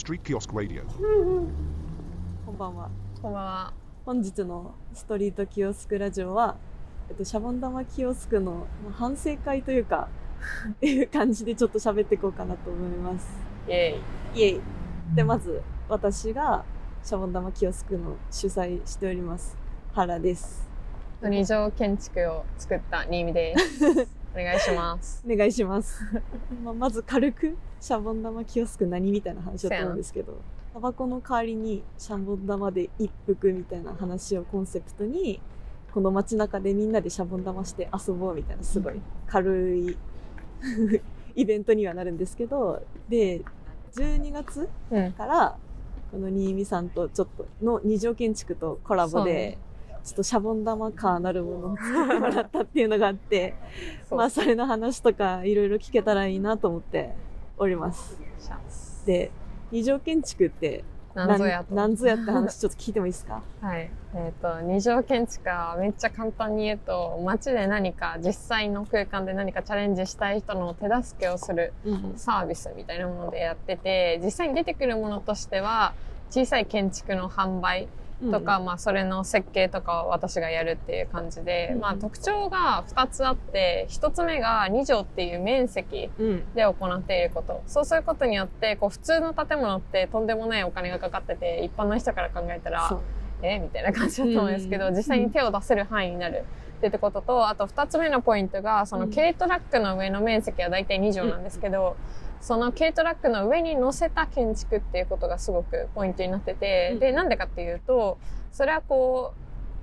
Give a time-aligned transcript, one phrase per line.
[0.00, 0.82] Street Kiosk Radio.
[2.46, 2.90] こんばんは。
[3.20, 3.74] こんばんは。
[4.06, 6.56] 本日のストリートキオスクラジオは、
[7.10, 10.08] えっと、シャボン玉キオスクのまあ反省会というか、
[10.72, 13.28] っていう感じでちょっと喋っていこうかなと思います。
[13.68, 13.96] イェ
[14.34, 14.40] イ。
[14.40, 14.60] イエイ。
[15.14, 16.64] で、まず、私が
[17.02, 19.54] シャボン玉キオスクの主催しております。
[19.92, 20.66] 原です。
[21.22, 24.08] 二条建築を作った新見です。
[24.34, 25.24] お願いします。
[25.28, 26.02] お願いします。
[26.62, 30.36] まあ、まず軽く、シャボン玉キオスク何みたいな話だと思うんですけど、
[30.72, 35.40] タバコの代わりにシャボン玉で一服みたいな話をコンセプトに、
[35.92, 39.98] この街中でみんなでシャボン玉して遊ぼうみたいな、すごい軽い
[41.34, 43.42] イベントにはなるんですけど、で、
[43.94, 45.12] 12月うん。
[45.12, 45.56] から、
[46.12, 49.58] この新見さんとちょっとの二条建築とコラボで
[50.04, 53.54] ちょっとシャボン玉カーなるものを 作ってもらったっていうのがあって、
[54.10, 57.14] まあそれの話とかいろいろ聞けたらいいなと思って
[57.58, 58.18] おります。
[59.06, 59.30] で、
[59.70, 61.74] 二条建築ってなんぞやと。
[61.74, 63.42] なんぞやって話ちょっと聞いてもいいですか？
[63.60, 63.90] はい。
[64.14, 75.92] えっ、と、二条建築はめっちゃ簡単に言うと、街で何か実際の空間で何かチャレンジしたい人の手助けをするうんサービスみたいなものでやってて、実際に出てくるものとしては、
[76.30, 77.88] 小さい建築の販売
[78.30, 86.26] とか、、まあそれの設計とかを私がやるっていう感じで、うんまあ特徴が2つあって、1つ目が2畳っていう面積うん。
[86.26, 87.62] うんで行っていること。
[87.66, 93.00] そうすることによって、こう普通の建物ってとんでもないお金がかかってて、一般の人から考えたら
[93.42, 93.58] え？
[93.58, 96.44] みたいな感じだと思うんですけど、うん実際に手を出せる範囲になる。
[96.78, 99.12] っていうことと、あと二つ目のポイントが、そのうん。
[99.12, 101.94] 軽トラックの上の面積は大体2畳なんですけど、
[102.40, 106.98] その軽トラックの上に乗せた建築っていうことがすごくポイントになってて、うん。
[106.98, 108.18] で、なんでかっていうと、
[108.50, 109.34] それはこ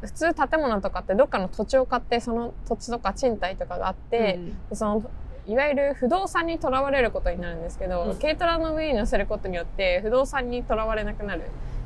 [0.04, 5.04] う、普通建物とかってどっかの土地を買って、その土地とか賃貸とかがあって、でその
[5.48, 8.16] いわゆる不動産にとらわれることになるんですけど、うん。
[8.16, 11.44] 軽トラの上に乗せることによって不動産にとらわれなくなる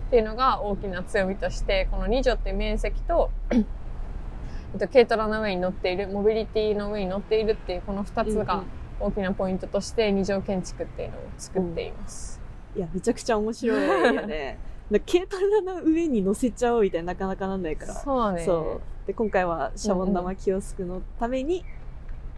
[0.08, 8.66] っていうのが大きな強みとしてこの2畳っていう面積とえっと軽トラの上に乗っているモビリティの上に乗っているっていうこの2つがうんうん
[9.01, 12.41] 大きなポイントとして二畳建築っていうのを作っています。
[12.75, 14.59] いや、めちゃくちゃ面白いよね。
[14.91, 17.94] だ軽トラの上に乗せちゃおうみたいななかなかなんないから。
[17.94, 18.44] そうね。
[18.44, 19.07] そう。
[19.07, 21.63] で、今回はシャボン玉キオスクのために、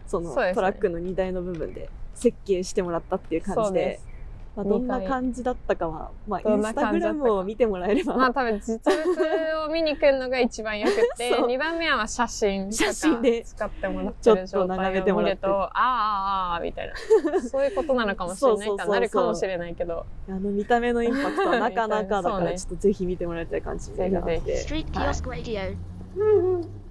[0.06, 4.13] そのそうですねトラックの荷台の部分で設計してもらったっていう感じでそうで、す。
[4.56, 11.48] まあ、どんな感じだったかは、まあ、インスタグラムを見てもらえれば、まあ多分実物を見に来るのが一番よくて、 そう。
[11.48, 13.42] 2番目は写真とか写真で。
[13.44, 15.36] 使ってもらってちょっとる状眺め態を見るてもらって。
[15.42, 17.40] と、ああ、ああ、ああ、みたいな。
[17.42, 18.94] そういうことなのかもしれないかそうそうそうそう。
[18.94, 24.08] なるかもしれないけど、あの見た目のインパクトはなかなかだから、 ちょっとぜひ見てもらいたい感じで。
[24.08, 24.46] ぜひぜひ。
[24.46, 25.76] で Street Kiosk Radio.
[26.16, 26.24] な
[26.60, 26.83] ん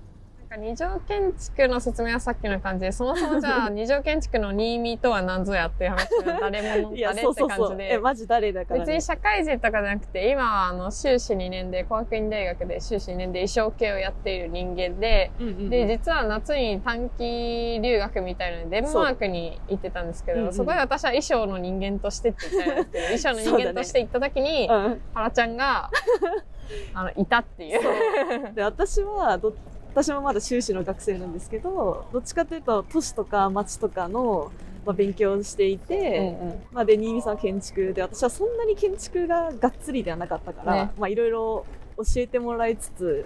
[0.53, 7.75] か二条建築の説明はさっきの感じで、そもそもじゃあ 二条建築の新見とは何ぞやっていう話は誰も誰ってそうそうそう。
[7.77, 7.99] え、感じで。
[7.99, 8.85] マジ誰だから、ね。
[8.85, 25.89] 別に社会人とかじゃなくて、今はあの修士2年で、工学院大学で修士2年で衣装系をやっている人間で、うんうんうんで、実は夏に短期留学みたいなので、デンマークに行ってたんですけど、うんうんそこで私は衣装の人間としてって言ったんですけど、衣装の人間として行った時に、うん原ちゃんが、
[26.93, 28.53] あの、いたっていう。
[28.53, 29.53] で私はど
[29.93, 34.51] 私もまだ修士の学生なんですけどどっちかというと都市とか町とかの、
[34.85, 36.63] まあ、勉強をしていて、うんうん。
[36.71, 40.91] まあ、で新見さんは建築で私はそんなに建築ががっつりではなかったから、ね。
[40.97, 41.65] まあいろいろ
[41.97, 43.25] 教えてもらいつつ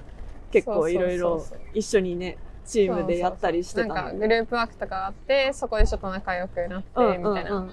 [0.51, 7.69] 結構いろいろ一緒にねチームでやったりしてたなんかのグループワークとかあって、そこでちょっと仲良くなって、みたいな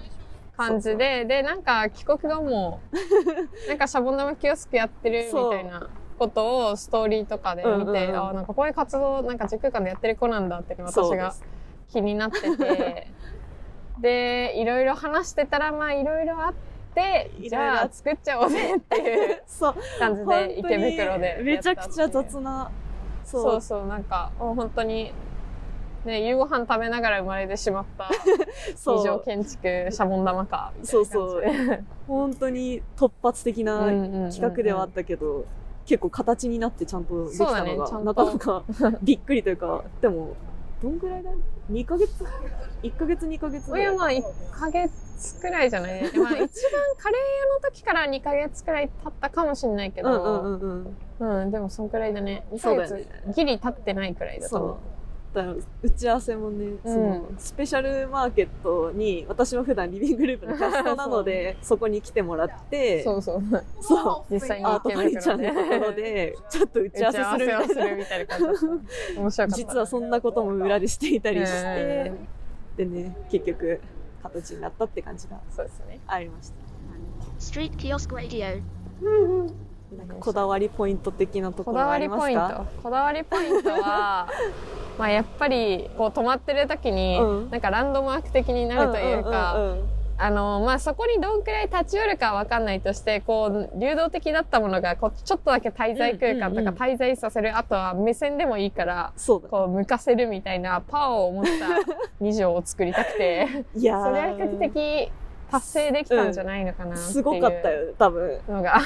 [0.55, 2.79] 感じで、で、なんか帰国後も、
[3.67, 8.09] なんかシャボン玉キオスクやってるみたいなことをストーリーとかで見て、うんうん。
[8.09, 11.35] うんあなんかこういう活動、なんか塾間でやってる子なんだっていうのを私が
[11.89, 13.07] 気になってて、
[13.99, 16.53] で、いろいろ話してたら、まあいろいろあっ
[16.93, 19.41] て、じゃあ作っちゃおうぜっていう
[19.99, 21.39] 感じ本で池袋で。
[21.43, 22.71] めちゃくちゃ雑な
[23.23, 23.41] そう。
[23.43, 25.11] そうそう、なんか、もう本当に、
[26.05, 28.09] ね、夕ご飯食べながら生まれてしまった、
[28.77, 28.97] そう。
[28.99, 31.65] 二条建築、シャボン玉か、みたいそうな感じで。
[31.67, 31.83] そう。
[32.07, 34.31] 本当に突発的なうんうんうんうん。
[34.31, 35.45] 企画ではあったけど、
[35.85, 38.63] 結構形になってちゃんとできたのが、だねなかなか
[39.03, 40.33] びっくりというか、でも、
[40.81, 41.29] どんぐらいだ
[41.71, 42.11] ?2 ヶ月
[42.83, 43.83] ?1 ヶ月2ヶ月ぐらい？
[43.83, 45.93] いや、まあ、1ヶ月くらいじゃない？
[46.01, 46.11] ね。
[46.17, 46.49] まあ、一番カレー屋の
[47.63, 50.09] 時から2ヶ月くらい経ったかもしれないけど、
[50.41, 51.41] うんうん。
[51.43, 52.45] うん、でもそんくらいだね。
[52.51, 54.77] 2ヶそうだよね月、ギリ経ってないくらいだと思う
[55.35, 55.43] そう。。
[55.43, 63.43] だから打ち合わせもね、その、スペシャルマーケットに、私も普段リビンググループのキャストなので、そこに来てもらって、そうそう。
[63.81, 64.33] そう。
[64.33, 68.37] 実際にアート池マリちゃ袋んのところで、で、ちょっと打ち合わせするみたいな。
[68.37, 68.67] 面白
[69.21, 69.47] かった。
[69.47, 72.11] 実はそんなことも裏でしていたりして
[72.77, 73.81] うん、でね、結局、
[74.23, 75.99] 形になったって感じがそうですね。
[76.07, 76.55] ありました。
[77.39, 78.61] Street Street Kiosk Radio.
[79.95, 84.27] なんかこだわりポイント的なところありますりポイントかこだわりポイントは
[84.97, 87.49] まあやっぱりこう止まってる時に、うん。
[87.49, 89.75] なんかランドマーク的になるというか、
[90.17, 99.49] あのまあそこにどんくらい立ち寄るかわかんないとしてこう流動的だったものがこうちょっとだけ滞在空間とか滞在させる、あとは目線でもいいからそうだ。
[99.49, 103.65] こう向かせるみたいなパワーを持った2条を作りたくて。
[103.75, 104.03] いやー。
[104.05, 105.11] それは比較的
[105.51, 108.39] 達成できたんじゃないのかなっていうすごかったよ、多分。
[108.47, 108.79] のが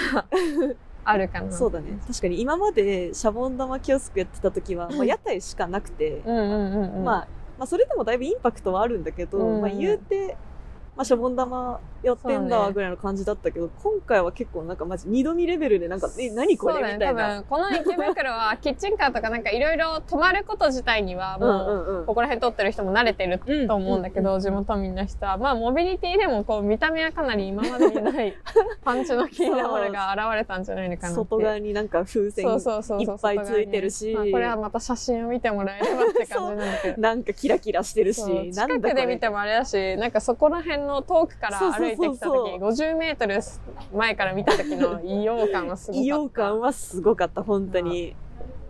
[1.04, 1.51] あるかな。
[1.51, 2.00] そうだね。
[2.07, 7.04] 確かに今までシャボン玉キオスクやってた時は、まあ、屋台しかなくて、うんうんうんうん。
[7.04, 10.38] まあ、まあ、それでもだいぶインパクトはあるんだけど、うんまあ、言うて、
[10.96, 16.75] まあ、シャボン玉やってんだぐらいの感じだったけど、今回は結構なんかマジ二度見レベルでなんか、え、何これ？
[16.75, 16.81] ね。
[16.90, 17.36] 多みたいな。
[17.42, 22.06] 分、この池袋は キッチンカーとかなんかいろいろ泊まること自体にはうんもう。
[22.06, 25.38] ここら辺撮ってる人も慣れてるうんと思うんだけど、うん地元民の人は。
[25.38, 28.34] まあ、モビリティでもこう、見た目はかなり今までにない
[28.84, 31.16] パンチの効いたものが現れたんじゃないのかな。
[31.16, 37.02] 外側になんか風船そうそうそうそういっぱいついてるしまあこれはまた写真を見てもらえればって感じなんだけど。
[37.02, 38.22] なんかキラキラしてるし、
[38.52, 43.40] 近くで見てもあれだし、なんかそこら辺の遠くから歩いてきたそうそうそう時、50メートル
[43.94, 46.02] 前から見た時の異様感はすごかった。
[46.02, 48.16] 異様感はすごかった、本当に。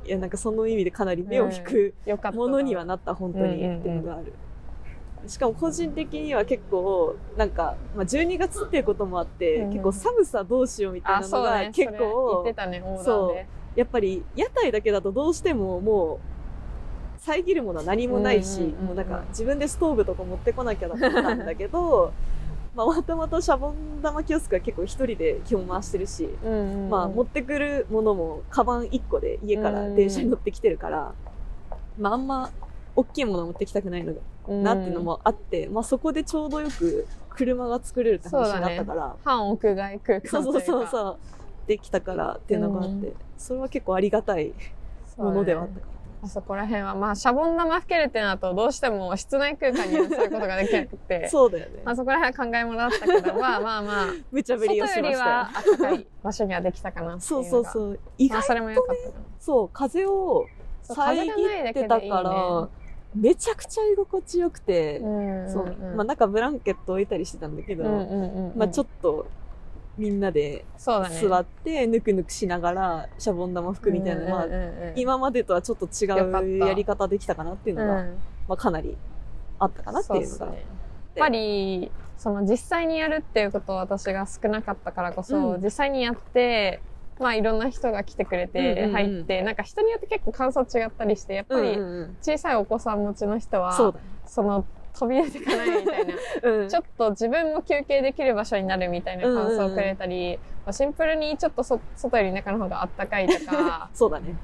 [0.06, 1.94] いや、なんかその意味でかなり目を引く
[2.34, 4.34] ものにはなった、本当にうんうんうんっていうのがある。
[5.28, 11.60] しかも個人的には結構、なんか、まあ、12月っていうこともあって、うんうん結構寒さどうしようみたいあ、なのが。
[11.72, 13.48] 結構、ね、そうで。
[13.76, 16.20] やっぱり屋台だけだとどうしてももう、
[17.20, 22.14] 遮るものは何もないし、うんうんうんうんもうなんか自分でストーブとか持ってこなきゃだったんだけど、
[22.76, 26.90] まあもともとシャボン玉キオスクは結構一人で基本回してるし、うんうんうん。
[26.90, 31.14] まあ持ってくるものもカバン1個で家から電車に乗ってきてるから、
[31.98, 32.52] まああんま
[32.96, 34.14] 大きいもの持ってきたくないの
[34.48, 40.88] なっていうのもあって、まあそこでちょうどよく車が作れるって話になったから、半屋外空間そうそうそうう。
[40.88, 41.18] そう、
[41.68, 43.16] できたからっていうのがあって、うん。
[43.38, 44.54] それは結構ありがたい
[45.18, 51.20] ものではあったかあそこら辺は、まあ、シャボン玉吹けるってなると、どうしても室内空間にはすることができなくら。
[51.20, 51.94] て、 そうだよねま。
[51.94, 55.50] あそこら辺は考えものだったけど、まあまあまあ、無茶ぶりをし外よりましたよは。
[55.78, 57.46] 暖かい場所にはできたかなそう。
[57.46, 58.00] そうそう。
[58.18, 59.26] 意外まあそれも良かったな。
[59.40, 60.46] そう、風を
[60.84, 62.70] 遮ってたから、
[63.16, 69.26] めちゃくちゃ居心地よくて、うんそう、んんまあ中ブランケット置いたりしてたんだけど、うんうんうんうんまあちょっと
[70.00, 70.66] みんなで。
[70.78, 74.48] 座ってぬくぬくしながらシャボン玉吹くみたいな
[74.96, 76.08] 今までとはちょっと違
[76.56, 78.18] うやり方できたかなっていうのが、うん。
[78.48, 78.98] まあかなり
[79.60, 80.46] あったかなっていうのが。
[80.48, 80.52] ね。
[81.16, 85.62] やっぱり、その実際にやるっていうことは私が少なかったからこそ、うん。
[85.62, 86.82] 実際にやって、
[87.20, 91.78] まあいろんな人が来てくれうんて入って、なんか人によって結構感想違ったりして、やっぱり
[92.22, 93.94] 小さいお子さん持ちの人は。
[94.26, 96.14] その飛び出てかないみたいな、
[96.44, 96.70] うん。
[96.70, 104.36] ちょっと自分も休憩できる場所になるみたいな感想をくれたり、まあシンプルにちょっとそ外より中の方があったかいとか、そうだね。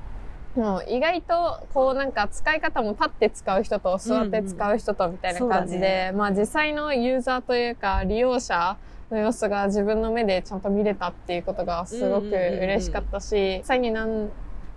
[0.56, 8.78] もう意外とこうなんか使い方も立って使う人と座って使う人とみたいな感じで、まあ実際のユーザーというか利用者
[9.12, 14.30] の様子が自分の目でちゃんと見れたっていうことがすごく嬉しかったし、実際になん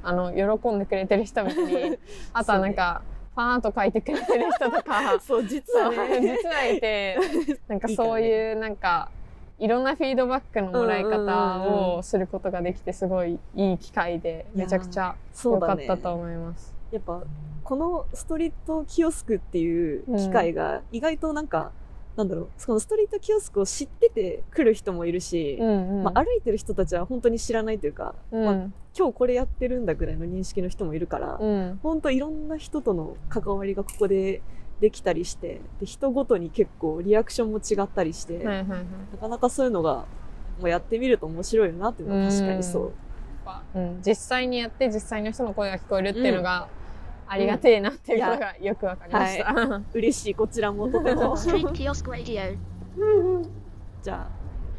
[0.02, 1.98] あの喜んでくれてる人みたいに、
[2.32, 6.20] あとはなんか、ファーンと書いてくれてる人とか、 そう、実はね。
[6.20, 7.18] 実はいて、
[7.68, 9.10] なんかそういうなんか、
[9.58, 15.74] いろんなフィードバックのもらいうんうんうん方をすることができて、すごいいい機会で、めちゃくちゃ良か。
[15.74, 16.74] ったと思います。
[16.90, 17.22] やっぱ、
[17.64, 21.72] このストリートキオスクっていう機会が意外となんか、
[22.18, 26.02] なんだろう、そのストリートキオスクを知ってて来る人もいるし、うんうん。
[26.02, 28.54] まあ、歩いてる人たちは本当に知らないというか、うん、まあ
[28.98, 31.78] 今日これやってるんだぐらいの認識の人もいるから、うん。
[31.80, 34.42] 本当いろんな人との関わりがここで
[34.80, 38.38] できたりして、で人ごとに結構リアクションも違ったりして。
[38.42, 38.64] な
[39.20, 40.04] かなかそういうのが、
[40.58, 42.92] もうやってみると面白いよなっていうのは確かにそう。
[43.76, 46.68] うん、実際にやって実際の人の声が聞こえるっていうのが
[47.28, 49.82] ありがてえなっていうことがよくわかりました。
[49.92, 51.36] 嬉しい、こちらもとても。
[51.36, 52.56] Street Kiosk Radio.
[54.02, 54.37] じゃあ、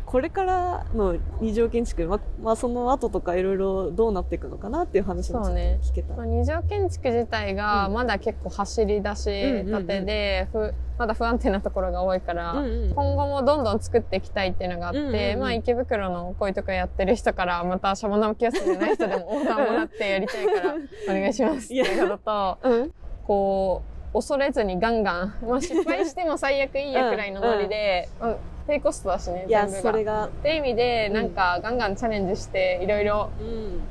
[0.10, 6.14] これからの二条建築、ま、まあその後とかいろいろどうなっていくのかなっていう話も聞けた。
[6.14, 6.18] ら。
[6.18, 7.94] まあ二条建築自体がうん。
[7.94, 9.86] まだ結構走り出しうんうんうん。
[9.86, 12.94] たてで、ふまだ不安定なところが多いから、うんうん。
[12.96, 20.74] 今後もどんどん作っていきたいっていうのがあって、うんうんうんまあ池袋のこういうとこやってる人から、またシャボン玉キオスクじゃない人でもオーダーもらってやりたいから
[21.08, 22.92] お願いしますっていうことと、うん。
[23.28, 28.36] こう、恐れずにガンガン、 まあ失敗しても最悪いいやくらいのノリで、うん
[28.70, 29.92] 低コストだしね、いや、全部が。
[29.92, 31.14] それが、っていう意味で、うん。
[31.16, 33.32] なんかガンガンチャレンジして、いろいろ、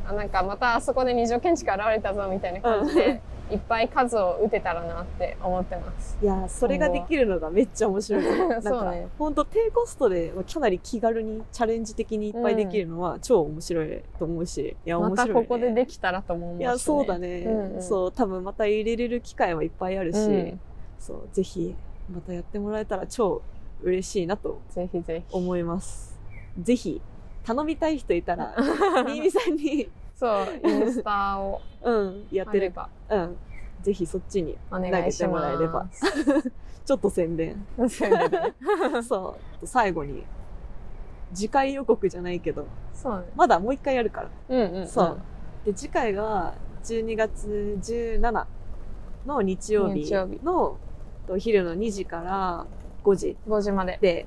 [0.07, 6.19] なんかまたあそこで二条建築現れたぞみたいな感じで、いっぱい数を打てたらなって思ってます。
[6.23, 8.25] いやーそれができるのがめっちゃ面白い。
[8.25, 9.09] なんかそうね。
[9.19, 16.65] ほんと低コストでかなり気軽にチャレンジ的にいっぱいできるのは超面白いと思うしいや面ま白い、ね、たここでできたらとも思うし、ね。
[16.65, 17.83] いやそうだね、うんうん。
[17.83, 20.61] そう多分また入れれる機会はいっぱいあるし、うん。
[20.99, 21.75] そうぜひ
[22.13, 23.43] またやってもらえたら超
[23.83, 25.35] 嬉しいなとぜひぜひ。
[25.35, 26.19] 思います。
[26.61, 27.01] ぜひ
[27.45, 28.55] 頼みたい人いたら
[29.07, 29.89] 新見さんに
[30.19, 32.89] そう、インスタをうんやってれば。
[33.09, 33.37] ばうん
[33.83, 35.39] ぜひそっちにお願投げても。
[35.39, 35.87] らえれば。
[36.85, 37.65] ちょっと宣伝。
[39.07, 40.25] そう最後に
[41.33, 42.67] 次回予告じゃないけど。
[42.93, 43.27] そうね。
[43.37, 44.31] まだもう一回やるから。
[44.49, 44.89] うんうん、うん。
[44.89, 45.21] そう。
[45.65, 48.47] で次回が12月17
[49.27, 50.41] の日曜日日曜日。
[50.43, 50.77] の
[51.29, 52.67] お昼の2時から
[53.05, 53.37] 5時。
[53.47, 53.99] 5時まで。
[54.01, 54.27] で、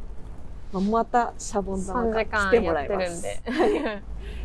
[0.72, 3.42] まあまたシャボン玉3が来てもらいます。
[3.46, 4.04] るん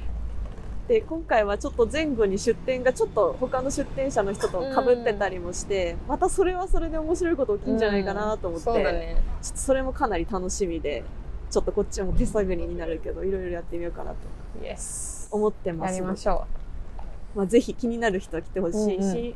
[0.86, 1.00] で。
[1.00, 9.22] で今回はちょっと前後に出店がちょっと他の出店者の人と被ってたりもして、またそれはそれで面白いこと起きんじゃないかなと思って、そうだね。
[9.42, 11.04] ちょっとそれもかなり楽しみで
[11.50, 14.16] ちょっとこっちも手探りになるけどいろいろやってみようかなと。
[15.30, 16.46] 思ってますやりましょ
[17.34, 19.30] まあ、ぜひ気になる人は来てほしいし、うんうん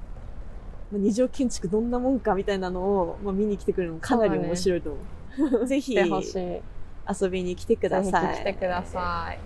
[0.92, 5.66] まあ、二条建築どんなもんかみたいなのを、まあ、見に来てくれるのもかなり面白いと思う。
[5.68, 5.80] ぜう。
[5.80, 8.36] ひ遊びに来てくだひさい。
[8.36, 9.38] 来てください。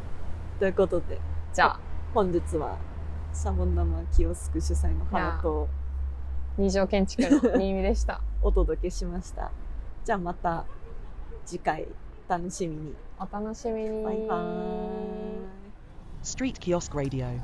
[0.58, 1.18] ということで、
[1.52, 1.80] じゃあ、
[2.14, 2.78] 本日は
[3.32, 5.68] シャボン玉キオスク主催の花と
[6.56, 8.20] 二条建築の新見でした。
[8.40, 9.50] お届けしました。
[10.04, 10.64] じゃあまた
[11.44, 11.88] 次回
[12.28, 12.94] お楽しみに。
[13.18, 14.04] お楽しみに。
[14.04, 15.44] バイバーイ。
[16.22, 17.40] Street Kiosk Radio.